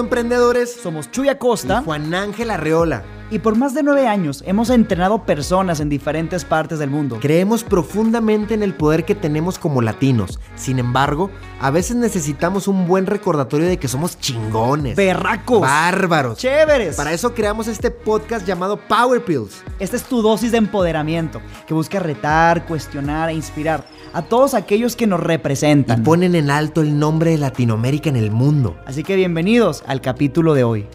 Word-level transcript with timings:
Emprendedores. 0.00 0.72
Somos 0.72 1.10
Chuy 1.10 1.28
Acosta 1.28 1.80
y 1.82 1.84
Juan 1.84 2.14
Ángel 2.14 2.50
Arreola. 2.50 3.04
Y 3.30 3.40
por 3.40 3.56
más 3.56 3.74
de 3.74 3.82
nueve 3.82 4.08
años 4.08 4.42
hemos 4.46 4.70
entrenado 4.70 5.24
personas 5.26 5.80
en 5.80 5.90
diferentes 5.90 6.46
partes 6.46 6.78
del 6.78 6.88
mundo. 6.88 7.18
Creemos 7.20 7.62
profundamente 7.62 8.54
en 8.54 8.62
el 8.62 8.74
poder 8.74 9.04
que 9.04 9.14
tenemos 9.14 9.58
como 9.58 9.82
latinos. 9.82 10.40
Sin 10.56 10.78
embargo, 10.78 11.30
a 11.60 11.70
veces 11.70 11.96
necesitamos 11.96 12.68
un 12.68 12.86
buen 12.86 13.04
recordatorio 13.04 13.66
de 13.66 13.76
que 13.78 13.86
somos 13.86 14.18
chingones. 14.18 14.96
Berracos. 14.96 15.60
Bárbaros. 15.60 16.38
Chéveres. 16.38 16.96
Para 16.96 17.12
eso 17.12 17.34
creamos 17.34 17.68
este 17.68 17.90
podcast 17.90 18.46
llamado 18.46 18.78
Power 18.78 19.22
Pills. 19.22 19.62
Esta 19.78 19.96
es 19.96 20.04
tu 20.04 20.22
dosis 20.22 20.50
de 20.50 20.58
empoderamiento 20.58 21.42
que 21.66 21.74
busca 21.74 21.98
retar, 21.98 22.64
cuestionar 22.66 23.28
e 23.28 23.34
inspirar 23.34 23.84
a 24.12 24.22
todos 24.22 24.54
aquellos 24.54 24.96
que 24.96 25.06
nos 25.06 25.20
representan. 25.20 26.00
Y 26.00 26.04
ponen 26.04 26.34
en 26.34 26.50
alto 26.50 26.80
el 26.80 26.98
nombre 26.98 27.32
de 27.32 27.38
Latinoamérica 27.38 28.08
en 28.08 28.16
el 28.16 28.30
mundo. 28.30 28.76
Así 28.86 29.02
que 29.02 29.16
bienvenidos 29.16 29.82
al 29.86 30.00
capítulo 30.00 30.54
de 30.54 30.64
hoy. 30.64 30.86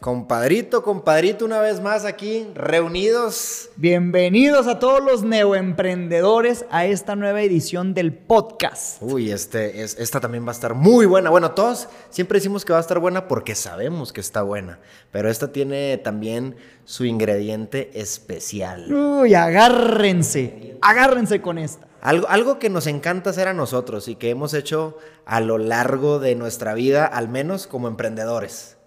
Compadrito, 0.00 0.82
compadrito, 0.82 1.44
una 1.44 1.60
vez 1.60 1.82
más 1.82 2.06
aquí, 2.06 2.48
reunidos. 2.54 3.68
Bienvenidos 3.76 4.66
a 4.66 4.78
todos 4.78 5.04
los 5.04 5.24
neoemprendedores 5.24 6.64
a 6.70 6.86
esta 6.86 7.16
nueva 7.16 7.42
edición 7.42 7.92
del 7.92 8.14
podcast. 8.14 8.96
Uy, 9.02 9.30
este, 9.30 9.82
es, 9.82 9.98
esta 9.98 10.18
también 10.18 10.46
va 10.46 10.52
a 10.52 10.52
estar 10.52 10.72
muy 10.72 11.04
buena. 11.04 11.28
Bueno, 11.28 11.50
todos 11.50 11.86
siempre 12.08 12.38
decimos 12.38 12.64
que 12.64 12.72
va 12.72 12.78
a 12.78 12.80
estar 12.80 12.98
buena 12.98 13.28
porque 13.28 13.54
sabemos 13.54 14.14
que 14.14 14.22
está 14.22 14.40
buena, 14.40 14.78
pero 15.10 15.28
esta 15.28 15.52
tiene 15.52 15.98
también 15.98 16.56
su 16.86 17.04
ingrediente 17.04 17.90
especial. 17.92 18.90
Uy, 18.90 19.34
agárrense, 19.34 20.78
agárrense 20.80 21.42
con 21.42 21.58
esta. 21.58 21.86
Algo, 22.00 22.26
algo 22.30 22.58
que 22.58 22.70
nos 22.70 22.86
encanta 22.86 23.28
hacer 23.28 23.48
a 23.48 23.52
nosotros 23.52 24.08
y 24.08 24.14
que 24.14 24.30
hemos 24.30 24.54
hecho 24.54 24.96
a 25.26 25.40
lo 25.40 25.58
largo 25.58 26.20
de 26.20 26.36
nuestra 26.36 26.72
vida, 26.72 27.04
al 27.04 27.28
menos 27.28 27.66
como 27.66 27.86
emprendedores. 27.86 28.78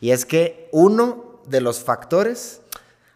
Y 0.00 0.10
es 0.10 0.24
que 0.24 0.68
uno 0.72 1.40
de 1.46 1.60
los 1.60 1.82
factores... 1.82 2.60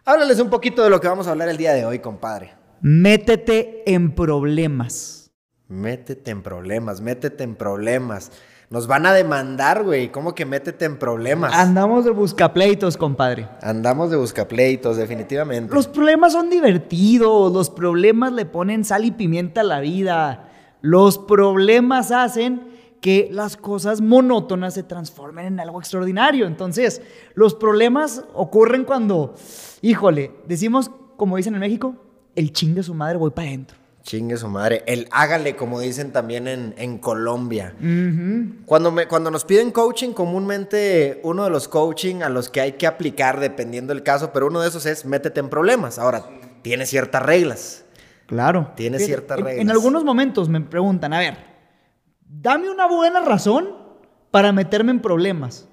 Háblales 0.05 0.39
un 0.39 0.49
poquito 0.49 0.83
de 0.83 0.89
lo 0.89 0.99
que 0.99 1.07
vamos 1.07 1.27
a 1.27 1.31
hablar 1.31 1.49
el 1.49 1.57
día 1.57 1.73
de 1.73 1.85
hoy, 1.85 1.99
compadre. 1.99 2.55
Métete 2.81 3.83
en 3.85 4.15
problemas. 4.15 5.29
Métete 5.67 6.31
en 6.31 6.41
problemas, 6.41 6.99
métete 6.99 7.43
en 7.43 7.55
problemas. 7.55 8.31
Nos 8.71 8.87
van 8.87 9.05
a 9.05 9.13
demandar, 9.13 9.83
güey. 9.83 10.11
¿Cómo 10.11 10.33
que 10.33 10.45
métete 10.45 10.85
en 10.85 10.97
problemas? 10.97 11.53
Andamos 11.53 12.05
de 12.05 12.11
buscapleitos, 12.11 12.97
compadre. 12.97 13.47
Andamos 13.61 14.11
de 14.11 14.17
buscapleitos, 14.17 14.97
definitivamente. 14.97 15.73
Los 15.73 15.87
problemas 15.87 16.33
son 16.33 16.49
divertidos. 16.49 17.51
Los 17.51 17.69
problemas 17.69 18.31
le 18.33 18.45
ponen 18.45 18.85
sal 18.85 19.05
y 19.05 19.11
pimienta 19.11 19.61
a 19.61 19.63
la 19.63 19.79
vida. 19.79 20.49
Los 20.81 21.17
problemas 21.17 22.11
hacen 22.11 22.78
que 23.01 23.29
las 23.31 23.55
cosas 23.57 24.01
monótonas 24.01 24.73
se 24.73 24.83
transformen 24.83 25.45
en 25.45 25.59
algo 25.59 25.79
extraordinario. 25.79 26.47
Entonces, 26.47 27.01
los 27.33 27.55
problemas 27.55 28.23
ocurren 28.33 28.83
cuando, 28.83 29.35
híjole, 29.81 30.31
decimos, 30.47 30.91
como 31.15 31.37
dicen 31.37 31.53
en 31.53 31.61
México, 31.61 31.95
el 32.35 32.53
chingue 32.53 32.83
su 32.83 32.93
madre, 32.93 33.17
voy 33.17 33.31
para 33.31 33.47
adentro. 33.47 33.77
Chingue 34.01 34.37
su 34.37 34.47
madre. 34.47 34.83
El 34.87 35.07
hágale, 35.11 35.55
como 35.55 35.79
dicen 35.79 36.11
también 36.11 36.47
en, 36.47 36.97
Colombia. 36.99 37.75
cuando, 38.65 38.91
me, 38.91 39.07
cuando 39.07 39.29
nos 39.29 39.45
piden 39.45 39.71
coaching, 39.71 40.13
comúnmente 40.13 41.19
uno 41.23 41.43
de 41.43 41.49
los 41.49 41.67
coaching 41.67 42.21
a 42.23 42.29
los 42.29 42.49
que 42.49 42.61
hay 42.61 42.71
que 42.73 42.87
aplicar, 42.87 43.39
dependiendo 43.39 43.93
del 43.93 44.03
caso, 44.03 44.31
pero 44.33 44.47
uno 44.47 44.61
de 44.61 44.69
esos 44.69 44.85
es 44.85 45.05
métete 45.05 45.41
en 45.41 45.49
problemas. 45.49 45.99
Ahora, 45.99 46.25
tiene 46.61 46.85
ciertas 46.85 47.21
reglas. 47.21 47.85
Claro. 48.25 48.71
Tiene 48.75 48.99
ciertas 48.99 49.37
reglas. 49.37 49.61
en 49.61 49.69
algunos 49.69 50.03
momentos 50.03 50.49
me 50.49 50.61
preguntan, 50.61 51.13
a 51.13 51.19
ver, 51.19 51.37
dame 52.29 52.69
una 52.69 52.87
buena 52.87 53.19
razón 53.21 53.69
para 54.31 54.53
meterme 54.53 54.91
en 54.91 55.01
problemas. 55.01 55.67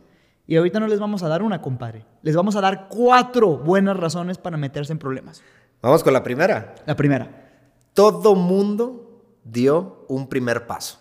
Y 0.49 0.57
ahorita 0.57 0.81
no 0.81 0.87
les 0.87 1.01
vamos 1.01 1.23
a 1.23 1.29
dar 1.29 1.43
una, 1.43 1.61
compadre. 1.61 2.05
Les 2.23 2.35
vamos 2.35 2.57
a 2.57 2.61
dar 2.61 2.89
cuatro 2.89 3.59
buenas 3.59 3.97
razones 3.97 4.39
para 4.39 4.57
meterse 4.57 4.93
en 4.93 4.99
problemas. 4.99 5.43
Vamos 5.83 6.03
con 6.03 6.13
la 6.13 6.23
primera. 6.23 6.75
La 6.87 6.97
primera. 6.97 7.51
Todo 7.93 8.35
mundo 8.35 9.23
dio 9.45 10.05
un 10.09 10.29
primer 10.29 10.67
paso. 10.67 10.99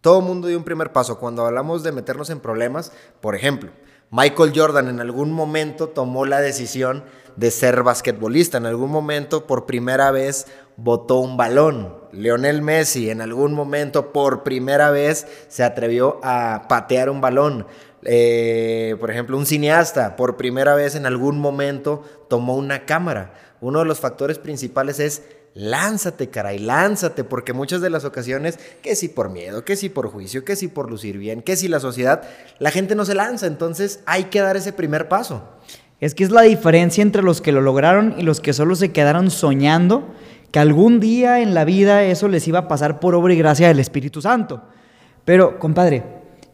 Todo 0.00 0.20
mundo 0.20 0.48
dio 0.48 0.56
un 0.56 0.64
primer 0.64 0.92
paso. 0.92 1.18
Cuando 1.18 1.44
hablamos 1.44 1.82
de 1.82 1.92
meternos 1.92 2.30
en 2.30 2.40
problemas, 2.40 2.92
por 3.20 3.34
ejemplo, 3.34 3.70
Michael 4.10 4.52
Jordan 4.54 4.88
en 4.88 5.00
algún 5.00 5.32
momento 5.32 5.88
tomó 5.88 6.24
la 6.24 6.40
decisión 6.40 7.04
de 7.36 7.50
ser 7.50 7.82
basquetbolista. 7.82 8.56
En 8.56 8.66
algún 8.66 8.90
momento, 8.90 9.46
por 9.46 9.66
primera 9.66 10.10
vez, 10.10 10.46
botó 10.76 11.18
un 11.18 11.36
balón. 11.36 11.97
Lionel 12.12 12.62
Messi 12.62 13.10
en 13.10 13.20
algún 13.20 13.52
momento, 13.52 14.12
por 14.12 14.42
primera 14.42 14.90
vez, 14.90 15.26
se 15.48 15.64
atrevió 15.64 16.20
a 16.22 16.66
patear 16.68 17.10
un 17.10 17.20
balón. 17.20 17.66
Eh, 18.04 18.96
por 19.00 19.10
ejemplo, 19.10 19.36
un 19.36 19.46
cineasta, 19.46 20.16
por 20.16 20.36
primera 20.36 20.74
vez 20.74 20.94
en 20.94 21.06
algún 21.06 21.38
momento, 21.38 22.02
tomó 22.28 22.56
una 22.56 22.86
cámara. 22.86 23.34
Uno 23.60 23.80
de 23.80 23.84
los 23.84 24.00
factores 24.00 24.38
principales 24.38 25.00
es 25.00 25.22
lánzate, 25.54 26.30
caray, 26.30 26.58
lánzate, 26.58 27.24
porque 27.24 27.52
muchas 27.52 27.80
de 27.80 27.90
las 27.90 28.04
ocasiones, 28.04 28.58
que 28.82 28.94
si 28.94 29.08
por 29.08 29.30
miedo, 29.30 29.64
que 29.64 29.76
si 29.76 29.88
por 29.88 30.08
juicio, 30.08 30.44
que 30.44 30.56
si 30.56 30.68
por 30.68 30.88
lucir 30.88 31.18
bien, 31.18 31.42
que 31.42 31.56
si 31.56 31.66
la 31.66 31.80
sociedad, 31.80 32.22
la 32.60 32.70
gente 32.70 32.94
no 32.94 33.04
se 33.04 33.14
lanza, 33.14 33.46
entonces 33.46 34.00
hay 34.06 34.24
que 34.24 34.40
dar 34.40 34.56
ese 34.56 34.72
primer 34.72 35.08
paso. 35.08 35.42
Es 36.00 36.14
que 36.14 36.22
es 36.22 36.30
la 36.30 36.42
diferencia 36.42 37.02
entre 37.02 37.22
los 37.22 37.40
que 37.40 37.50
lo 37.50 37.60
lograron 37.60 38.14
y 38.16 38.22
los 38.22 38.40
que 38.40 38.52
solo 38.52 38.76
se 38.76 38.92
quedaron 38.92 39.32
soñando 39.32 40.06
que 40.50 40.58
algún 40.58 41.00
día 41.00 41.40
en 41.40 41.54
la 41.54 41.64
vida 41.64 42.04
eso 42.04 42.28
les 42.28 42.46
iba 42.48 42.60
a 42.60 42.68
pasar 42.68 43.00
por 43.00 43.14
obra 43.14 43.34
y 43.34 43.38
gracia 43.38 43.68
del 43.68 43.80
Espíritu 43.80 44.22
Santo. 44.22 44.62
Pero, 45.24 45.58
compadre, 45.58 46.04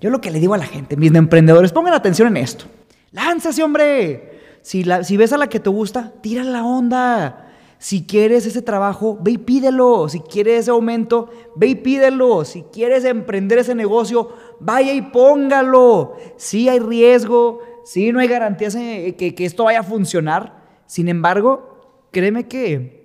yo 0.01 0.11
lo 0.11 0.21
que 0.21 0.31
le 0.31 0.41
digo 0.41 0.55
a 0.55 0.59
la 0.59 0.67
gente, 0.67 0.97
mis 0.97 1.15
emprendedores, 1.15 1.73
pongan 1.73 1.95
atención 1.95 2.29
en 2.29 2.39
esto. 2.39 2.65
Lánzase, 3.13 3.63
hombre. 3.63 4.33
Si, 4.63 4.83
la, 4.83 4.99
ves 4.99 5.33
a 5.33 5.39
la 5.39 5.47
que 5.47 5.61
te 5.61 5.71
gusta, 5.71 6.13
tira 6.21 6.43
la 6.43 6.65
onda. 6.65 7.53
Si 7.79 8.05
quieres 8.05 8.47
ese 8.47 8.63
trabajo, 8.63 9.17
ve 9.21 9.33
y 9.33 9.39
pídelo. 9.39 10.09
Si 10.09 10.21
quieres 10.21 10.61
ese 10.61 10.71
aumento, 10.71 11.31
ve 11.55 11.69
y 11.69 11.75
pídelo. 11.77 12.45
Si 12.45 12.63
quieres 12.73 13.05
emprender 13.05 13.59
ese 13.59 13.75
negocio, 13.75 14.33
vaya 14.59 14.93
y 14.93 15.03
póngalo. 15.03 16.17
Sí 16.37 16.69
hay 16.69 16.81
riesgo, 16.81 17.61
sí 17.85 18.11
no 18.11 18.21
hay 18.21 18.27
garantías 18.27 18.75
que, 18.75 19.35
que 19.37 19.45
esto 19.45 19.65
vaya 19.65 19.81
a 19.81 19.85
funcionar. 19.85 20.65
Sin 20.87 21.09
embargo, 21.09 22.09
créeme 22.11 22.49
que 22.49 23.04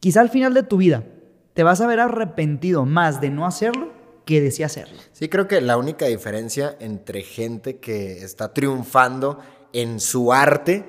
quizá 0.00 0.20
al 0.20 0.30
final 0.30 0.54
de 0.54 0.62
tu 0.62 0.76
vida 0.76 1.04
te 1.54 1.62
vas 1.62 1.80
a 1.80 1.86
ver 1.86 2.00
arrepentido 2.00 2.84
más 2.84 3.20
de 3.20 3.30
no 3.30 3.46
hacerlo 3.46 3.92
que 4.24 4.40
de 4.40 4.50
sí 4.50 4.62
hacerlo. 4.62 4.98
Sí, 5.12 5.28
creo 5.28 5.48
que 5.48 5.60
la 5.60 5.76
única 5.76 6.06
diferencia 6.06 6.76
entre 6.80 7.22
gente 7.22 7.78
que 7.78 8.22
está 8.22 8.52
triunfando 8.52 9.38
en 9.72 10.00
su 10.00 10.32
arte 10.32 10.84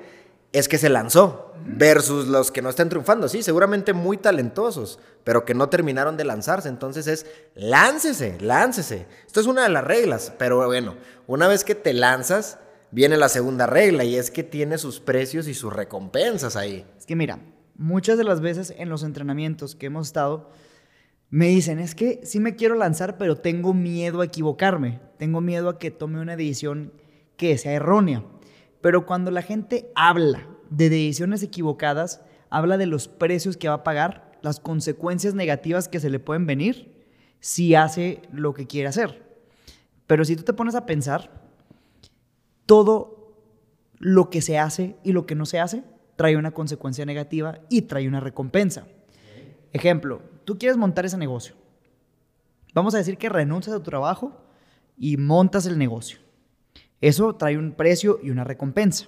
es 0.52 0.68
que 0.68 0.78
se 0.78 0.88
lanzó 0.88 1.52
versus 1.64 2.28
los 2.28 2.50
que 2.50 2.62
no 2.62 2.68
están 2.68 2.88
triunfando. 2.88 3.28
Sí, 3.28 3.42
seguramente 3.42 3.92
muy 3.92 4.16
talentosos, 4.16 4.98
pero 5.24 5.44
que 5.44 5.54
no 5.54 5.68
terminaron 5.68 6.16
de 6.16 6.24
lanzarse. 6.24 6.68
Entonces 6.68 7.06
es 7.06 7.26
láncese, 7.54 8.38
láncese. 8.40 9.06
Esto 9.26 9.40
es 9.40 9.46
una 9.46 9.62
de 9.62 9.68
las 9.68 9.84
reglas, 9.84 10.32
pero 10.38 10.66
bueno, 10.66 10.96
una 11.26 11.48
vez 11.48 11.64
que 11.64 11.74
te 11.74 11.92
lanzas, 11.92 12.58
viene 12.90 13.16
la 13.16 13.28
segunda 13.28 13.66
regla 13.66 14.04
y 14.04 14.16
es 14.16 14.30
que 14.30 14.42
tiene 14.42 14.78
sus 14.78 15.00
precios 15.00 15.48
y 15.48 15.54
sus 15.54 15.72
recompensas 15.72 16.56
ahí. 16.56 16.84
Es 16.98 17.06
que 17.06 17.16
mira, 17.16 17.38
muchas 17.80 18.18
de 18.18 18.24
las 18.24 18.42
veces 18.42 18.74
en 18.76 18.90
los 18.90 19.02
entrenamientos 19.02 19.74
que 19.74 19.86
hemos 19.86 20.08
estado, 20.08 20.50
me 21.30 21.48
dicen, 21.48 21.78
es 21.78 21.94
que 21.94 22.20
sí 22.24 22.38
me 22.38 22.54
quiero 22.54 22.74
lanzar, 22.74 23.16
pero 23.16 23.36
tengo 23.36 23.72
miedo 23.72 24.20
a 24.20 24.26
equivocarme, 24.26 25.00
tengo 25.16 25.40
miedo 25.40 25.70
a 25.70 25.78
que 25.78 25.90
tome 25.90 26.20
una 26.20 26.36
decisión 26.36 26.92
que 27.38 27.56
sea 27.56 27.72
errónea. 27.72 28.22
Pero 28.82 29.06
cuando 29.06 29.30
la 29.30 29.40
gente 29.40 29.90
habla 29.94 30.46
de 30.68 30.90
decisiones 30.90 31.42
equivocadas, 31.42 32.20
habla 32.50 32.76
de 32.76 32.84
los 32.84 33.08
precios 33.08 33.56
que 33.56 33.68
va 33.68 33.76
a 33.76 33.84
pagar, 33.84 34.30
las 34.42 34.60
consecuencias 34.60 35.34
negativas 35.34 35.88
que 35.88 36.00
se 36.00 36.10
le 36.10 36.18
pueden 36.18 36.46
venir 36.46 37.06
si 37.40 37.74
hace 37.74 38.20
lo 38.30 38.52
que 38.52 38.66
quiere 38.66 38.88
hacer. 38.88 39.40
Pero 40.06 40.26
si 40.26 40.36
tú 40.36 40.42
te 40.42 40.52
pones 40.52 40.74
a 40.74 40.84
pensar, 40.84 41.48
todo 42.66 43.38
lo 43.98 44.28
que 44.28 44.42
se 44.42 44.58
hace 44.58 44.96
y 45.02 45.12
lo 45.12 45.24
que 45.24 45.34
no 45.34 45.46
se 45.46 45.60
hace 45.60 45.82
trae 46.20 46.36
una 46.36 46.50
consecuencia 46.50 47.06
negativa 47.06 47.60
y 47.70 47.80
trae 47.80 48.06
una 48.06 48.20
recompensa. 48.20 48.86
Ejemplo, 49.72 50.20
tú 50.44 50.58
quieres 50.58 50.76
montar 50.76 51.06
ese 51.06 51.16
negocio. 51.16 51.54
Vamos 52.74 52.94
a 52.94 52.98
decir 52.98 53.16
que 53.16 53.30
renuncias 53.30 53.74
a 53.74 53.78
tu 53.78 53.84
trabajo 53.84 54.38
y 54.98 55.16
montas 55.16 55.64
el 55.64 55.78
negocio. 55.78 56.18
Eso 57.00 57.36
trae 57.36 57.56
un 57.56 57.72
precio 57.72 58.20
y 58.22 58.28
una 58.28 58.44
recompensa. 58.44 59.06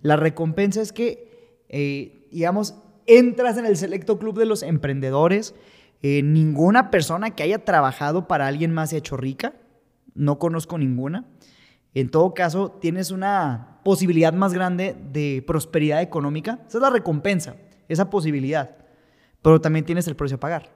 La 0.00 0.14
recompensa 0.14 0.80
es 0.80 0.92
que, 0.92 1.64
eh, 1.70 2.28
digamos, 2.30 2.76
entras 3.06 3.58
en 3.58 3.66
el 3.66 3.76
selecto 3.76 4.20
club 4.20 4.38
de 4.38 4.46
los 4.46 4.62
emprendedores. 4.62 5.56
Eh, 6.02 6.22
ninguna 6.22 6.92
persona 6.92 7.34
que 7.34 7.42
haya 7.42 7.64
trabajado 7.64 8.28
para 8.28 8.46
alguien 8.46 8.72
más 8.72 8.90
se 8.90 8.94
ha 8.94 9.00
hecho 9.00 9.16
rica. 9.16 9.54
No 10.14 10.38
conozco 10.38 10.78
ninguna. 10.78 11.24
En 11.94 12.10
todo 12.10 12.34
caso, 12.34 12.72
tienes 12.72 13.10
una 13.10 13.80
posibilidad 13.84 14.32
más 14.32 14.52
grande 14.52 14.96
de 15.12 15.44
prosperidad 15.46 16.02
económica. 16.02 16.60
Esa 16.66 16.78
es 16.78 16.82
la 16.82 16.90
recompensa, 16.90 17.56
esa 17.88 18.10
posibilidad. 18.10 18.76
Pero 19.42 19.60
también 19.60 19.84
tienes 19.84 20.08
el 20.08 20.16
precio 20.16 20.36
a 20.36 20.40
pagar. 20.40 20.72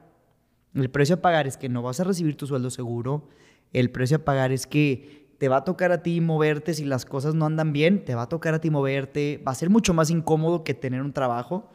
El 0.75 0.91
precio 0.91 1.17
a 1.17 1.21
pagar 1.21 1.47
es 1.47 1.57
que 1.57 1.69
no 1.69 1.83
vas 1.83 2.01
a 2.01 2.05
recibir 2.05 2.37
tu 2.37 2.47
sueldo 2.47 2.71
seguro. 2.71 3.29
El 3.73 3.91
precio 3.91 4.19
a 4.19 4.25
pagar 4.25 4.53
es 4.53 4.67
que 4.67 5.29
te 5.39 5.49
va 5.49 5.59
a 5.59 5.65
tocar 5.65 5.93
a 5.93 6.03
ti 6.03 6.21
moverte 6.21 6.75
si 6.75 6.85
las 6.85 7.05
cosas 7.05 7.35
no 7.35 7.47
andan 7.47 7.73
bien, 7.73 8.05
te 8.05 8.15
va 8.15 8.23
a 8.23 8.29
tocar 8.29 8.55
a 8.55 8.61
ti 8.61 8.71
moverte, 8.71 9.43
va 9.47 9.53
a 9.53 9.55
ser 9.55 9.71
mucho 9.71 9.95
más 9.95 10.11
incómodo 10.11 10.65
que 10.65 10.75
tener 10.75 11.01
un 11.01 11.13
trabajo, 11.13 11.71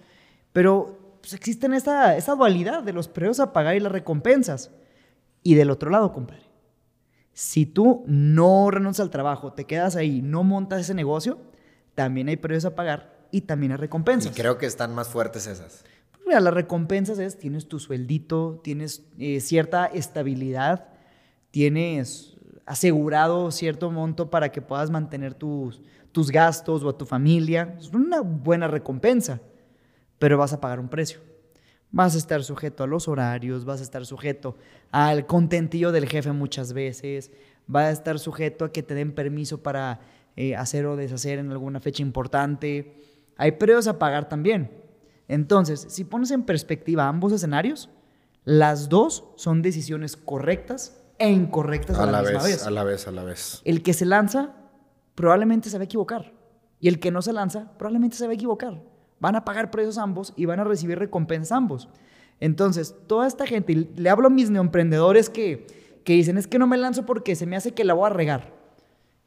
pero 0.52 1.18
pues, 1.22 1.34
existen 1.34 1.74
esa, 1.74 2.18
dualidad 2.36 2.84
de 2.84 2.94
los 2.94 3.08
precios 3.08 3.40
a 3.40 3.54
pagar 3.54 3.76
y 3.76 3.80
las 3.80 3.92
recompensas. 3.92 4.72
Y 5.42 5.56
del 5.56 5.72
otro 5.72 5.90
lado, 5.90 6.12
compadre, 6.12 6.44
si 7.34 7.66
tú 7.66 8.04
no 8.08 8.70
renuncias 8.72 9.06
al 9.06 9.10
trabajo, 9.10 9.54
te 9.54 9.66
quedas 9.66 9.96
ahí, 9.96 10.22
no 10.22 10.44
montas 10.44 10.82
ese 10.82 10.94
negocio, 10.94 11.40
también 11.96 12.28
hay 12.30 12.38
precios 12.38 12.66
a 12.66 12.76
pagar 12.76 13.28
y 13.32 13.42
también 13.42 13.72
hay 13.72 13.78
recompensas. 13.80 14.32
Y 14.32 14.36
creo 14.40 14.58
que 14.58 14.68
están 14.68 14.94
más 14.94 15.10
fuertes 15.10 15.48
esas. 15.48 15.84
Pues 16.12 16.24
mira, 16.28 16.40
las 16.40 16.54
recompensas 16.54 17.18
es, 17.20 17.38
tienes 17.38 17.68
tu 17.68 17.80
sueldito, 17.80 18.62
tienes 18.64 19.04
eh, 19.18 19.40
cierta 19.40 19.86
estabilidad, 19.88 20.90
tienes 21.50 22.38
asegurado 22.66 23.52
cierto 23.52 23.92
monto 23.92 24.30
para 24.30 24.52
que 24.52 24.62
puedas 24.62 24.90
mantener 24.90 25.34
tus, 25.34 25.82
tus 26.12 26.32
gastos 26.32 26.84
o 26.84 26.90
a 26.90 26.98
tu 26.98 27.06
familia. 27.06 27.76
Es 27.80 27.92
una 27.92 28.22
buena 28.22 28.68
recompensa, 28.68 29.42
pero 30.20 30.38
vas 30.38 30.54
a 30.54 30.62
pagar 30.62 30.80
un 30.80 30.88
precio. 30.88 31.20
Vas 31.94 32.16
a 32.16 32.18
estar 32.18 32.44
sujeto 32.44 32.84
a 32.84 32.88
los 32.88 33.08
horarios, 33.08 33.66
vas 33.66 33.80
a 33.80 33.84
estar 33.84 34.04
sujeto 34.08 34.58
al 34.90 35.28
contentillo 35.28 35.92
del 35.92 36.10
jefe 36.10 36.32
muchas 36.32 36.74
veces, 36.74 37.32
vas 37.68 37.86
a 37.86 37.92
estar 37.92 38.18
sujeto 38.18 38.66
a 38.66 38.72
que 38.72 38.82
te 38.82 38.96
den 38.96 39.14
permiso 39.14 39.62
para 39.62 40.00
eh, 40.36 40.56
hacer 40.56 40.88
o 40.88 40.96
deshacer 40.96 41.38
en 41.38 41.52
alguna 41.52 41.80
fecha 41.80 42.02
importante. 42.02 43.00
Hay 43.38 43.54
precios 43.54 43.86
a 43.86 44.00
pagar 44.00 44.28
también. 44.28 44.72
Entonces, 45.28 45.86
si 45.88 46.04
pones 46.04 46.32
en 46.32 46.42
perspectiva 46.42 47.08
ambos 47.08 47.32
escenarios, 47.32 47.92
las 48.44 48.90
dos 48.90 49.26
son 49.36 49.62
decisiones 49.62 50.18
correctas 50.18 51.00
e 51.20 51.30
incorrectas 51.30 52.00
a, 52.00 52.08
la, 52.08 52.24
misma 52.24 52.42
vez, 52.42 52.66
A 52.66 52.72
la 52.72 52.84
vez, 52.84 53.08
a 53.08 53.12
la 53.12 53.24
vez. 53.24 53.62
El 53.66 53.84
que 53.84 53.94
se 53.94 54.06
lanza 54.06 54.56
probablemente 55.14 55.70
se 55.70 55.78
va 55.78 55.84
a 55.84 55.86
equivocar. 55.86 56.34
Y 56.80 56.88
el 56.88 57.00
que 57.00 57.12
no 57.12 57.22
se 57.22 57.34
lanza 57.34 57.72
probablemente 57.78 58.18
se 58.18 58.26
va 58.26 58.32
a 58.32 58.34
equivocar. 58.34 58.82
Van 59.24 59.38
a 59.38 59.46
pagar 59.46 59.72
precios 59.72 59.98
ambos 59.98 60.34
y 60.36 60.48
van 60.48 60.60
a 60.60 60.66
recibir 60.66 61.00
recompensas 61.00 61.54
ambos. 61.54 61.88
Entonces, 62.42 62.94
toda 63.08 63.26
esta 63.26 63.48
gente, 63.48 63.72
y 63.72 63.90
le 63.96 64.10
hablo 64.10 64.28
a 64.28 64.30
mis 64.30 64.50
neoemprendedores 64.50 65.30
que, 65.30 65.66
que 66.04 66.12
dicen, 66.12 66.38
es 66.38 66.46
que 66.46 66.60
no 66.60 66.68
me 66.68 66.76
lanzo 66.76 67.06
porque 67.06 67.38
se 67.38 67.46
me 67.46 67.56
hace 67.56 67.72
que 67.72 67.86
la 67.86 67.94
voy 67.94 68.08
a 68.08 68.10
regar. 68.10 68.54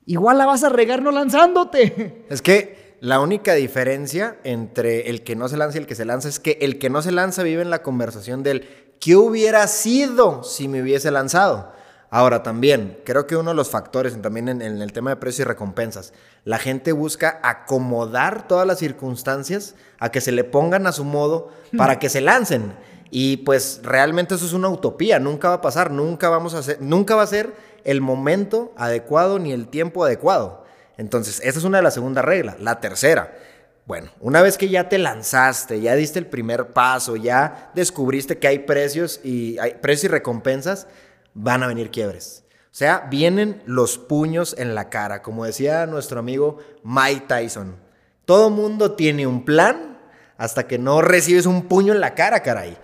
Igual 0.04 0.36
la 0.36 0.44
vas 0.44 0.64
a 0.64 0.68
regar 0.68 1.00
no 1.00 1.12
lanzándote. 1.12 2.26
Es 2.28 2.42
que 2.42 2.98
la 3.00 3.20
única 3.20 3.54
diferencia 3.54 4.36
entre 4.44 5.08
el 5.08 5.22
que 5.24 5.34
no 5.34 5.48
se 5.48 5.56
lanza 5.56 5.78
y 5.78 5.80
el 5.80 5.86
que 5.86 5.94
se 5.94 6.04
lanza 6.04 6.28
es 6.28 6.40
que 6.40 6.58
el 6.60 6.78
que 6.78 6.90
no 6.90 7.00
se 7.00 7.10
lanza 7.10 7.42
vive 7.42 7.62
en 7.62 7.70
la 7.70 7.82
conversación 7.82 8.42
del 8.42 8.68
¿qué 9.00 9.16
hubiera 9.16 9.66
sido 9.66 10.42
si 10.42 10.68
me 10.68 10.82
hubiese 10.82 11.10
lanzado? 11.10 11.72
Ahora 12.10 12.42
también, 12.42 12.98
creo 13.04 13.26
que 13.26 13.36
uno 13.36 13.50
de 13.50 13.56
los 13.56 13.70
factores 13.70 14.20
también 14.22 14.48
en, 14.48 14.62
el 14.62 14.92
tema 14.92 15.10
de 15.10 15.16
precios 15.16 15.40
y 15.40 15.48
recompensas, 15.48 16.12
la 16.44 16.58
gente 16.58 16.92
busca 16.92 17.40
acomodar 17.42 18.46
todas 18.46 18.66
las 18.66 18.78
circunstancias 18.78 19.74
a 19.98 20.10
que 20.10 20.20
se 20.20 20.32
le 20.32 20.44
pongan 20.44 20.86
a 20.86 20.92
su 20.92 21.04
modo 21.04 21.50
para 21.76 21.98
que 21.98 22.08
se 22.08 22.20
lancen. 22.20 22.74
Y 23.10 23.38
pues 23.38 23.80
realmente 23.82 24.34
eso 24.34 24.46
es 24.46 24.52
una 24.52 24.68
utopía, 24.68 25.18
nunca 25.18 25.48
va 25.48 25.54
a 25.56 25.60
pasar, 25.60 25.90
nunca 25.90 26.28
vamos 26.28 26.54
a 26.54 26.58
hacer, 26.58 26.78
nunca 26.80 27.16
va 27.16 27.22
a 27.22 27.26
ser 27.26 27.54
el 27.84 28.00
momento 28.00 28.72
adecuado 28.76 29.38
ni 29.38 29.52
el 29.52 29.68
tiempo 29.68 30.04
adecuado. 30.04 30.64
Entonces, 30.98 31.40
esa 31.44 31.58
es 31.58 31.64
una 31.64 31.78
de 31.78 31.84
las 31.84 31.94
segundas 31.94 32.24
reglas. 32.24 32.60
La 32.60 32.80
tercera, 32.80 33.32
bueno, 33.86 34.10
una 34.20 34.42
vez 34.42 34.58
que 34.58 34.68
ya 34.68 34.88
te 34.88 34.98
lanzaste, 34.98 35.80
ya 35.80 35.94
diste 35.94 36.18
el 36.18 36.26
primer 36.26 36.68
paso, 36.68 37.14
ya 37.14 37.70
descubriste 37.74 38.38
que 38.38 38.48
hay 38.48 38.60
precios 38.60 39.20
y 39.22 39.58
hay 39.58 39.74
precios 39.74 40.04
y 40.04 40.08
recompensas, 40.08 40.88
van 41.36 41.62
a 41.62 41.66
venir 41.66 41.90
quiebres. 41.90 42.44
O 42.64 42.78
sea, 42.78 43.06
vienen 43.10 43.62
los 43.66 43.98
puños 43.98 44.54
en 44.58 44.74
la 44.74 44.90
cara, 44.90 45.22
como 45.22 45.44
decía 45.44 45.86
nuestro 45.86 46.18
amigo 46.18 46.58
Mike 46.82 47.24
Tyson. 47.28 47.76
Todo 48.24 48.50
mundo 48.50 48.92
tiene 48.92 49.26
un 49.26 49.44
plan 49.44 49.98
hasta 50.36 50.66
que 50.66 50.78
no 50.78 51.00
recibes 51.00 51.46
un 51.46 51.62
puño 51.68 51.92
en 51.92 52.00
la 52.00 52.14
cara, 52.14 52.42
caray. 52.42 52.76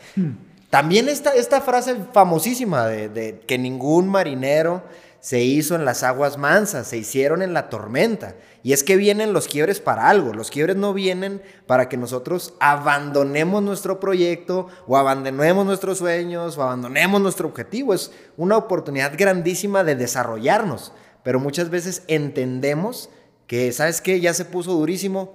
También 0.70 1.08
esta, 1.08 1.34
esta 1.34 1.60
frase 1.60 1.96
famosísima 2.12 2.86
de, 2.86 3.08
de 3.08 3.40
que 3.40 3.58
ningún 3.58 4.08
marinero 4.08 4.82
se 5.22 5.40
hizo 5.40 5.76
en 5.76 5.84
las 5.84 6.02
aguas 6.02 6.36
mansas, 6.36 6.88
se 6.88 6.98
hicieron 6.98 7.42
en 7.42 7.54
la 7.54 7.70
tormenta. 7.70 8.34
Y 8.64 8.72
es 8.72 8.82
que 8.82 8.96
vienen 8.96 9.32
los 9.32 9.46
quiebres 9.46 9.78
para 9.78 10.08
algo. 10.08 10.34
Los 10.34 10.50
quiebres 10.50 10.74
no 10.74 10.92
vienen 10.92 11.40
para 11.68 11.88
que 11.88 11.96
nosotros 11.96 12.54
abandonemos 12.58 13.62
nuestro 13.62 14.00
proyecto 14.00 14.66
o 14.88 14.96
abandonemos 14.96 15.64
nuestros 15.64 15.98
sueños 15.98 16.58
o 16.58 16.62
abandonemos 16.64 17.20
nuestro 17.20 17.46
objetivo. 17.46 17.94
Es 17.94 18.10
una 18.36 18.56
oportunidad 18.56 19.12
grandísima 19.16 19.84
de 19.84 19.94
desarrollarnos. 19.94 20.92
Pero 21.22 21.38
muchas 21.38 21.70
veces 21.70 22.02
entendemos 22.08 23.08
que, 23.46 23.70
¿sabes 23.70 24.00
qué? 24.00 24.18
Ya 24.18 24.34
se 24.34 24.44
puso 24.44 24.72
durísimo. 24.72 25.30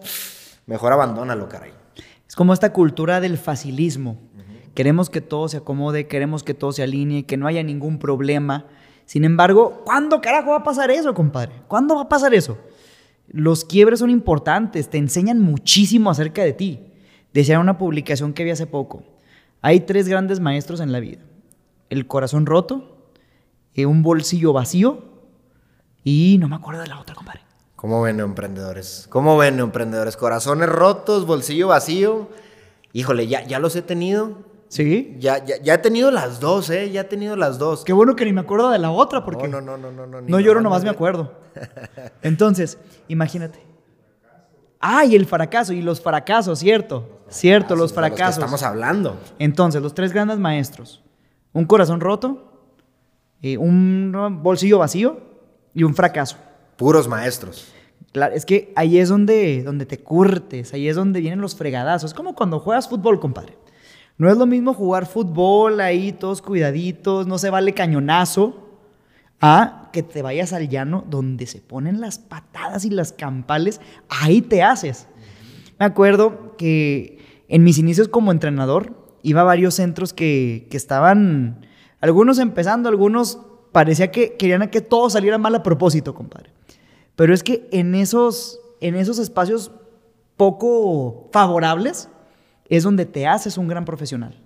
Mejor 0.66 0.92
abandónalo, 0.92 1.48
caray. 1.48 1.72
Es 2.28 2.36
como 2.36 2.52
esta 2.52 2.74
cultura 2.74 3.22
del 3.22 3.38
facilismo. 3.38 4.20
Queremos 4.74 5.10
que 5.10 5.22
todo 5.22 5.48
se 5.48 5.58
acomode, 5.58 6.08
queremos 6.08 6.44
que 6.44 6.54
todo 6.54 6.74
se 6.74 6.84
alinee, 6.84 7.26
que 7.26 7.38
no 7.38 7.48
haya 7.48 7.64
ningún 7.64 8.00
problema. 8.00 8.66
Sin 9.08 9.24
embargo, 9.24 9.84
¿cuándo 9.86 10.20
carajo 10.20 10.52
va 10.52 10.58
a 10.58 10.64
pasar 10.64 10.92
eso, 10.92 11.14
compadre? 11.14 11.54
¿Cuándo 11.70 11.96
va 11.96 12.02
a 12.04 12.10
pasar 12.10 12.34
eso? 12.34 12.58
Los 13.30 13.64
quiebres 13.64 14.00
son 14.00 14.10
importantes, 14.10 14.90
te 14.90 14.98
enseñan 14.98 15.40
muchísimo 15.40 16.10
acerca 16.10 16.44
de 16.44 16.52
ti. 16.52 16.82
Decía 17.34 17.60
una 17.60 17.78
publicación 17.78 18.34
que 18.34 18.44
vi 18.44 18.52
hace 18.52 18.68
poco. 18.68 19.04
Hay 19.62 19.80
tres 19.80 20.10
grandes 20.10 20.42
maestros 20.42 20.82
en 20.82 20.92
la 20.92 21.00
vida. 21.00 21.20
El 21.90 22.06
corazón 22.06 22.46
roto, 22.46 23.08
eh, 23.76 23.86
un 23.86 24.04
bolsillo 24.04 24.52
vacío 24.52 25.06
y 26.04 26.38
no 26.38 26.50
me 26.50 26.58
acuerdo 26.58 26.82
de 26.82 26.88
la 26.88 27.00
otra, 27.00 27.16
compadre. 27.16 27.42
¿Cómo 27.78 28.02
ven, 28.02 28.20
emprendedores? 28.20 29.08
¿Cómo 29.10 29.38
ven, 29.38 29.60
emprendedores? 29.60 30.18
Corazones 30.18 30.68
rotos, 30.68 31.26
bolsillo 31.26 31.70
vacío. 31.70 32.28
Híjole, 32.92 33.28
ya, 33.28 33.46
ya 33.48 33.60
los 33.60 33.74
he 33.78 33.82
tenido 33.82 34.40
¿Sí? 34.70 35.16
Ya, 35.20 35.44
ya, 35.44 35.62
ya 35.62 35.76
he 35.76 35.78
tenido 35.78 36.12
las 36.12 36.40
dos, 36.40 36.70
¿eh? 36.70 36.92
Ya 36.92 37.02
he 37.02 37.04
tenido 37.06 37.36
las 37.36 37.58
dos. 37.58 37.84
Qué 37.84 37.94
bueno 37.94 38.16
que 38.16 38.26
ni 38.26 38.34
me 38.34 38.42
acuerdo 38.42 38.70
de 38.70 38.80
la 38.80 38.92
otra, 38.92 39.24
porque. 39.24 39.48
No, 39.48 39.62
no, 39.62 39.78
no, 39.78 39.92
no, 39.92 40.06
no. 40.06 40.22
No, 40.22 40.40
lloro, 40.40 40.62
nomás 40.62 40.84
me 40.84 40.90
acuerdo. 40.90 41.34
Entonces, 42.22 42.78
imagínate. 43.08 43.60
Ah, 44.80 45.06
y 45.06 45.16
el 45.16 45.26
fracaso, 45.26 45.74
y 45.74 45.82
los 45.82 46.02
fracasos, 46.02 46.60
cierto. 46.60 47.22
Cierto, 47.30 47.76
los 47.76 47.94
fracasos. 47.94 48.38
estamos 48.38 48.64
hablando. 48.64 49.18
Entonces, 49.40 49.82
los 49.82 49.94
tres 49.94 50.12
grandes 50.14 50.38
maestros: 50.38 51.04
un 51.54 51.66
corazón 51.66 52.02
roto, 52.02 52.72
eh, 53.42 53.58
un 53.58 54.40
bolsillo 54.44 54.80
vacío 54.80 55.22
y 55.74 55.84
un 55.84 55.96
fracaso. 55.96 56.38
Puros 56.76 57.08
maestros. 57.08 57.74
Claro, 58.12 58.36
es 58.36 58.46
que 58.46 58.74
ahí 58.76 58.98
es 58.98 59.10
donde, 59.10 59.64
donde 59.64 59.86
te 59.86 60.00
curtes, 60.00 60.74
ahí 60.74 60.88
es 60.88 60.96
donde 60.96 61.22
vienen 61.22 61.42
los 61.42 61.56
fregadazos. 61.56 62.12
Es 62.12 62.16
como 62.16 62.36
cuando 62.36 62.60
juegas 62.60 62.88
fútbol, 62.88 63.20
compadre. 63.20 63.58
No 64.18 64.32
es 64.32 64.38
lo 64.38 64.46
mismo 64.48 64.74
jugar 64.74 65.06
fútbol 65.06 65.80
ahí, 65.80 66.12
todos 66.12 66.42
cuidaditos, 66.42 67.28
no 67.28 67.38
se 67.38 67.50
vale 67.50 67.74
cañonazo, 67.74 68.68
a 69.40 69.90
que 69.94 70.02
te 70.02 70.22
vayas 70.22 70.54
al 70.54 70.68
llano 70.68 71.06
donde 71.08 71.46
se 71.46 71.62
ponen 71.62 72.02
las 72.02 72.18
patadas 72.18 72.86
y 72.86 72.90
las 72.90 73.12
campales, 73.12 73.80
ahí 74.10 74.42
te 74.42 74.64
haces. 74.64 75.08
Me 75.80 75.86
acuerdo 75.86 76.56
que 76.58 77.20
en 77.48 77.64
mis 77.64 77.78
inicios 77.78 78.08
como 78.08 78.32
entrenador 78.32 78.94
iba 79.22 79.42
a 79.42 79.46
varios 79.46 79.76
centros 79.76 80.14
que, 80.14 80.68
que 80.72 80.78
estaban, 80.78 81.68
algunos 82.02 82.40
empezando, 82.40 82.90
algunos 82.90 83.40
parecía 83.72 84.12
que 84.12 84.36
querían 84.38 84.70
que 84.70 84.82
todo 84.82 85.10
saliera 85.12 85.38
mal 85.38 85.54
a 85.54 85.62
propósito, 85.62 86.16
compadre. 86.16 86.52
Pero 87.16 87.34
es 87.34 87.44
que 87.44 87.68
en 87.72 87.94
esos, 87.94 88.60
en 88.82 88.96
esos 88.96 89.20
espacios 89.20 89.72
poco 90.36 91.30
favorables, 91.32 92.10
es 92.70 92.84
donde 92.84 93.06
te 93.06 93.28
haces 93.28 93.58
un 93.58 93.68
gran 93.68 93.86
profesional. 93.86 94.40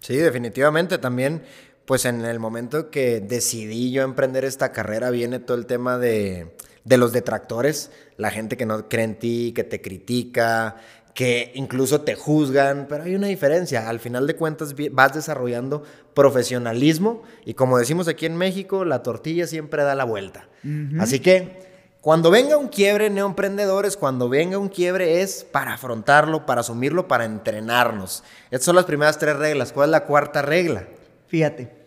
Sí, 0.00 0.16
definitivamente 0.16 0.98
también, 0.98 1.42
pues 1.84 2.04
en 2.04 2.24
el 2.24 2.38
momento 2.38 2.90
que 2.90 3.20
decidí 3.20 3.90
yo 3.90 4.02
emprender 4.02 4.44
esta 4.44 4.72
carrera 4.72 5.10
viene 5.10 5.38
todo 5.38 5.56
el 5.56 5.66
tema 5.66 5.98
de, 5.98 6.54
los 6.84 7.12
detractores, 7.12 7.90
la 8.16 8.30
gente 8.30 8.56
que 8.56 8.66
no 8.66 8.88
cree 8.88 9.04
en 9.04 9.18
ti, 9.18 9.52
que 9.54 9.64
te 9.64 9.80
critica, 9.80 10.76
que 11.14 11.50
incluso 11.54 12.02
te 12.02 12.14
juzgan, 12.14 12.86
pero 12.88 13.04
hay 13.04 13.16
una 13.16 13.26
diferencia. 13.26 13.88
Al 13.88 13.98
final 13.98 14.26
de 14.26 14.36
cuentas 14.36 14.74
vas 14.92 15.14
desarrollando 15.14 15.82
profesionalismo 16.14 17.22
y 17.44 17.54
como 17.54 17.76
decimos 17.76 18.06
aquí 18.06 18.26
en 18.26 18.36
México, 18.36 18.84
la 18.84 19.02
tortilla 19.02 19.46
siempre 19.46 19.82
da 19.82 19.96
la 19.96 20.04
vuelta. 20.04 20.48
Así 20.98 21.18
que 21.18 21.67
cuando 22.00 22.30
venga 22.30 22.56
un 22.56 22.68
quiebre, 22.68 23.10
neoemprendedores, 23.10 23.96
cuando 23.96 24.28
venga 24.28 24.56
un 24.56 24.68
quiebre 24.68 25.20
es 25.20 25.44
para 25.44 25.74
afrontarlo, 25.74 26.46
para 26.46 26.60
asumirlo, 26.60 27.08
para 27.08 27.24
entrenarnos. 27.24 28.22
Estas 28.50 28.66
son 28.66 28.76
las 28.76 28.84
primeras 28.84 29.18
tres 29.18 29.36
reglas. 29.36 29.72
¿Cuál 29.72 29.88
es 29.88 29.92
la 29.92 30.04
cuarta 30.04 30.40
regla? 30.40 30.86
Fíjate, 31.26 31.84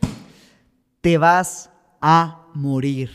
te 0.99 1.17
vas 1.17 1.69
a 2.01 2.47
morir. 2.53 3.09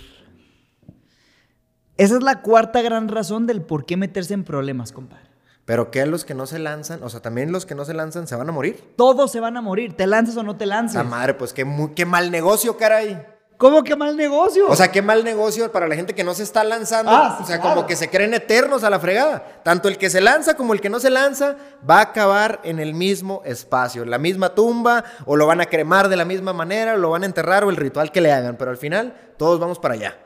Esa 1.98 2.16
es 2.16 2.22
la 2.22 2.40
cuarta 2.40 2.80
gran 2.80 3.08
razón 3.08 3.46
del 3.46 3.60
por 3.60 3.84
qué 3.84 3.96
meterse 3.96 4.34
en 4.34 4.44
problemas, 4.44 4.92
compadre. 4.92 5.26
Pero 5.66 5.90
¿qué 5.90 6.06
los 6.06 6.24
que 6.24 6.34
no 6.34 6.46
se 6.46 6.58
lanzan? 6.58 7.02
O 7.02 7.10
sea, 7.10 7.20
también 7.20 7.52
los 7.52 7.66
que 7.66 7.74
no 7.74 7.84
se 7.84 7.92
lanzan 7.92 8.26
se 8.26 8.36
van 8.36 8.48
a 8.48 8.52
morir. 8.52 8.94
Todos 8.96 9.32
se 9.32 9.40
van 9.40 9.56
a 9.56 9.60
morir, 9.60 9.96
te 9.96 10.06
lanzas 10.06 10.36
o 10.36 10.42
no 10.42 10.56
te 10.56 10.64
lanzas. 10.64 11.04
La 11.04 11.10
madre, 11.10 11.34
pues 11.34 11.52
qué, 11.52 11.66
qué 11.94 12.06
mal 12.06 12.30
negocio, 12.30 12.76
caray. 12.76 13.35
¿Cómo 13.56 13.82
que 13.84 13.96
mal 13.96 14.16
negocio? 14.16 14.66
O 14.68 14.76
sea, 14.76 14.92
qué 14.92 15.00
mal 15.00 15.24
negocio 15.24 15.72
para 15.72 15.88
la 15.88 15.94
gente 15.94 16.14
que 16.14 16.24
no 16.24 16.34
se 16.34 16.42
está 16.42 16.62
lanzando. 16.62 17.10
Ah, 17.10 17.36
sí, 17.38 17.44
o 17.44 17.46
sea, 17.46 17.60
claro. 17.60 17.76
como 17.76 17.86
que 17.86 17.96
se 17.96 18.10
creen 18.10 18.34
eternos 18.34 18.84
a 18.84 18.90
la 18.90 19.00
fregada. 19.00 19.62
Tanto 19.62 19.88
el 19.88 19.96
que 19.96 20.10
se 20.10 20.20
lanza 20.20 20.54
como 20.54 20.74
el 20.74 20.80
que 20.82 20.90
no 20.90 21.00
se 21.00 21.08
lanza 21.08 21.56
va 21.88 21.98
a 21.98 22.02
acabar 22.02 22.60
en 22.64 22.78
el 22.80 22.92
mismo 22.92 23.40
espacio, 23.46 24.02
en 24.02 24.10
la 24.10 24.18
misma 24.18 24.54
tumba, 24.54 25.04
o 25.24 25.36
lo 25.36 25.46
van 25.46 25.62
a 25.62 25.66
cremar 25.66 26.10
de 26.10 26.16
la 26.16 26.26
misma 26.26 26.52
manera, 26.52 26.94
o 26.94 26.98
lo 26.98 27.10
van 27.10 27.22
a 27.22 27.26
enterrar, 27.26 27.64
o 27.64 27.70
el 27.70 27.76
ritual 27.76 28.12
que 28.12 28.20
le 28.20 28.30
hagan. 28.30 28.56
Pero 28.56 28.70
al 28.70 28.76
final, 28.76 29.14
todos 29.38 29.58
vamos 29.58 29.78
para 29.78 29.94
allá. 29.94 30.18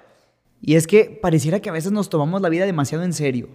Y 0.61 0.75
es 0.75 0.89
que 0.89 1.05
pareciera 1.23 1.61
que 1.61 1.69
a 1.69 1.73
veces 1.73 1.93
nos 1.93 2.11
tomamos 2.11 2.41
la 2.41 2.49
vida 2.49 2.67
demasiado 2.67 3.05
en 3.05 3.13
serio. 3.13 3.49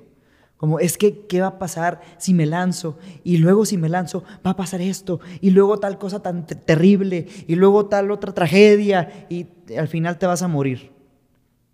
Como 0.57 0.79
es 0.79 0.97
que, 0.97 1.25
¿qué 1.27 1.41
va 1.41 1.47
a 1.47 1.59
pasar 1.59 2.01
si 2.17 2.33
me 2.33 2.45
lanzo? 2.45 2.97
Y 3.23 3.37
luego 3.37 3.65
si 3.65 3.77
me 3.77 3.89
lanzo, 3.89 4.23
va 4.45 4.51
a 4.51 4.55
pasar 4.55 4.81
esto. 4.81 5.19
Y 5.41 5.49
luego 5.51 5.79
tal 5.79 5.97
cosa 5.97 6.21
tan 6.21 6.45
te- 6.47 6.55
terrible. 6.55 7.27
Y 7.47 7.55
luego 7.55 7.87
tal 7.87 8.09
otra 8.09 8.33
tragedia. 8.33 9.27
Y 9.29 9.47
al 9.77 9.87
final 9.89 10.17
te 10.17 10.25
vas 10.27 10.41
a 10.41 10.47
morir. 10.47 10.91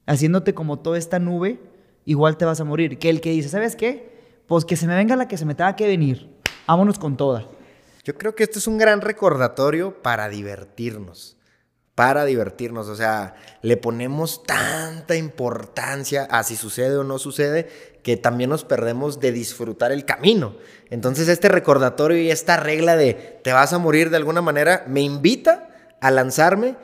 Haciéndote 0.08 0.54
como 0.54 0.80
toda 0.80 0.98
esta 0.98 1.20
nube, 1.20 1.60
igual 2.06 2.38
te 2.38 2.46
vas 2.46 2.60
a 2.60 2.64
morir. 2.66 2.98
Que 2.98 3.10
el 3.10 3.22
que 3.22 3.32
dice, 3.32 3.50
¿sabes 3.50 3.76
qué? 3.76 4.12
Pues 4.48 4.66
que 4.66 4.76
se 4.76 4.88
me 4.88 4.96
venga 4.96 5.16
la 5.16 5.28
que 5.28 5.38
se 5.38 5.46
me 5.46 5.56
tenga 5.56 5.76
que 5.76 5.88
venir. 5.88 6.30
Vámonos 6.68 6.98
con 7.00 7.18
toda. 7.18 7.48
Yo 8.04 8.18
creo 8.18 8.34
que 8.34 8.44
esto 8.44 8.58
es 8.60 8.66
un 8.68 8.78
gran 8.80 9.02
recordatorio 9.02 10.02
para 10.02 10.28
divertirnos. 10.28 11.38
Para 12.02 12.26
divertirnos. 12.26 12.88
O 12.88 12.96
sea, 12.96 13.36
le 13.62 13.78
ponemos 13.78 14.42
tanta 14.42 15.16
importancia 15.16 16.24
a 16.32 16.42
si 16.42 16.56
sucede 16.56 16.98
o 16.98 17.04
no 17.04 17.20
sucede 17.20 17.70
que 18.02 18.18
también 18.18 18.50
nos 18.50 18.66
perdemos 18.66 19.20
de 19.20 19.32
disfrutar 19.32 19.92
el 19.92 20.04
camino. 20.04 20.56
Entonces, 20.90 21.28
este 21.28 21.48
recordatorio 21.48 22.20
y 22.20 22.32
esta 22.32 22.58
regla 22.58 22.96
de 22.96 23.40
te 23.44 23.54
vas 23.54 23.72
a 23.74 23.78
morir 23.78 24.10
de 24.10 24.18
alguna 24.18 24.42
manera 24.42 24.84
me 24.88 25.02
invita 25.02 25.70
a 26.02 26.10
lanzarme 26.10 26.76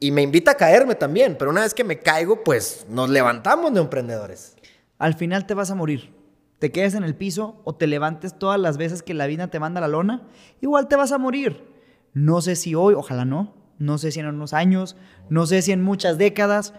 y 0.00 0.10
me 0.10 0.22
invita 0.22 0.50
a 0.50 0.56
caerme 0.56 0.96
también. 0.96 1.36
Pero 1.38 1.52
una 1.52 1.60
vez 1.60 1.72
que 1.72 1.84
me 1.84 2.00
caigo, 2.00 2.42
pues 2.42 2.84
nos 2.88 3.08
levantamos 3.10 3.72
de 3.72 3.80
emprendedores. 3.80 4.56
Al 4.98 5.14
final 5.14 5.46
te 5.46 5.54
vas 5.54 5.70
a 5.70 5.76
morir. 5.76 6.12
Te 6.58 6.72
quedes 6.72 6.96
en 6.96 7.04
el 7.04 7.14
piso 7.14 7.60
o 7.62 7.76
te 7.76 7.86
levantes 7.86 8.36
todas 8.40 8.58
las 8.58 8.76
veces 8.76 9.04
que 9.04 9.14
la 9.14 9.28
vida 9.28 9.46
te 9.46 9.60
manda 9.60 9.80
la 9.80 9.86
lona, 9.86 10.26
igual 10.60 10.88
te 10.88 10.96
vas 10.96 11.12
a 11.12 11.18
morir. 11.18 11.64
No 12.12 12.40
sé 12.40 12.56
si 12.56 12.74
hoy, 12.74 12.94
ojalá 12.94 13.24
no, 13.24 13.63
no 13.78 13.98
sé 13.98 14.10
si 14.12 14.20
en 14.20 14.26
unos 14.26 14.52
años, 14.52 14.96
no 15.28 15.46
sé 15.46 15.62
si 15.62 15.72
en 15.72 15.82
muchas 15.82 16.18
décadas, 16.18 16.74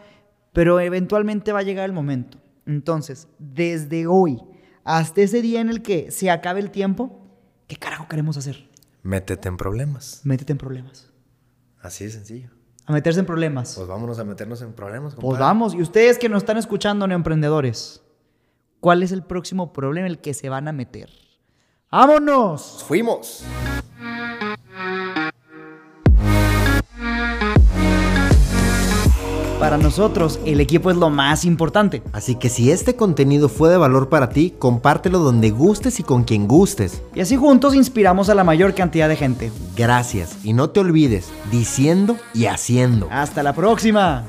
pero 0.54 0.80
eventualmente 0.80 1.52
va 1.52 1.60
a 1.60 1.64
llegar 1.64 1.86
el 1.86 1.94
momento. 1.94 2.40
Entonces, 2.66 3.28
desde 3.40 4.08
hoy 4.08 4.42
hasta 4.86 5.22
ese 5.22 5.42
día 5.42 5.62
en 5.62 5.70
el 5.70 5.82
que 5.82 6.12
se 6.12 6.30
acabe 6.30 6.60
el 6.60 6.72
tiempo, 6.72 7.20
¿qué 7.68 7.76
carajo 7.76 8.08
queremos 8.08 8.38
hacer? 8.38 8.70
Métete 9.02 9.50
en 9.50 9.58
problemas. 9.58 10.22
Métete 10.24 10.54
en 10.54 10.58
problemas. 10.60 11.12
Así 11.82 12.06
de 12.06 12.12
sencillo. 12.12 12.50
A 12.86 12.94
meterse 12.94 13.20
en 13.20 13.26
problemas. 13.26 13.74
Pues 13.76 13.88
vámonos 13.88 14.20
a 14.20 14.24
meternos 14.24 14.62
en 14.62 14.74
problemas. 14.74 15.16
Pues 15.16 15.22
compadre. 15.22 15.44
vamos, 15.44 15.74
y 15.74 15.82
ustedes 15.82 16.20
que 16.20 16.30
nos 16.30 16.44
están 16.44 16.58
escuchando, 16.58 17.08
neoemprendedores, 17.08 18.04
¿cuál 18.80 19.02
es 19.02 19.12
el 19.12 19.24
próximo 19.24 19.74
problema 19.74 20.06
en 20.06 20.14
el 20.14 20.20
que 20.20 20.36
se 20.36 20.50
van 20.50 20.68
a 20.68 20.72
meter? 20.72 21.10
¡Vámonos! 21.92 22.84
Fuimos. 22.88 23.44
Nosotros, 29.86 30.40
el 30.46 30.62
equipo 30.62 30.90
es 30.90 30.98
lo 30.98 31.12
más 31.12 31.46
importante. 31.46 32.02
Así 32.12 32.36
que 32.36 32.50
si 32.50 32.72
este 32.72 32.96
contenido 32.96 33.50
fue 33.50 33.70
de 33.70 33.78
valor 33.78 34.10
para 34.10 34.30
ti, 34.30 34.56
compártelo 34.58 35.20
donde 35.20 35.52
gustes 35.52 36.00
y 36.00 36.04
con 36.04 36.24
quien 36.24 36.48
gustes. 36.48 37.04
Y 37.14 37.20
así 37.20 37.36
juntos 37.36 37.76
inspiramos 37.76 38.30
a 38.30 38.36
la 38.36 38.44
mayor 38.44 38.74
cantidad 38.74 39.08
de 39.08 39.16
gente. 39.16 39.52
Gracias 39.76 40.40
y 40.44 40.54
no 40.54 40.72
te 40.72 40.80
olvides, 40.80 41.32
diciendo 41.52 42.18
y 42.34 42.48
haciendo. 42.48 43.08
Hasta 43.12 43.44
la 43.44 43.54
próxima. 43.54 44.24